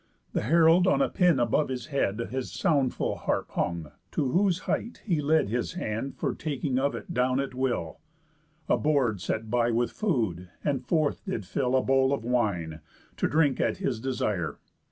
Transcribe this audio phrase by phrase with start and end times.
[0.33, 5.03] The herald on a pin above his head His soundful harp hung, to whose height
[5.05, 7.99] he led His hand for taking of it down at will,
[8.67, 12.79] A board set by with food, and forth did fill A bowl of wine,
[13.17, 14.57] to drink at his desire.